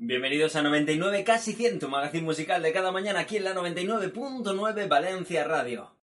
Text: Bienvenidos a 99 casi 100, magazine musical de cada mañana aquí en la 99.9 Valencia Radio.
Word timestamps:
Bienvenidos 0.00 0.54
a 0.54 0.62
99 0.62 1.24
casi 1.24 1.54
100, 1.54 1.90
magazine 1.90 2.22
musical 2.22 2.62
de 2.62 2.72
cada 2.72 2.92
mañana 2.92 3.18
aquí 3.18 3.36
en 3.36 3.42
la 3.42 3.52
99.9 3.52 4.86
Valencia 4.86 5.42
Radio. 5.42 5.97